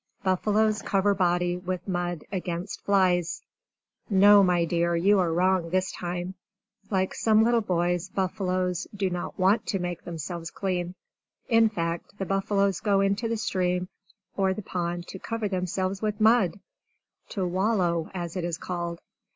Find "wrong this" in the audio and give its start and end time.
5.31-5.91